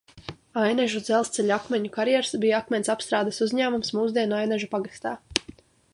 [0.61, 5.17] Ainažu dzelzceļa akmeņu karjers bija akmens apstrādes uzņēmums mūsdienu Ainažu pagastā.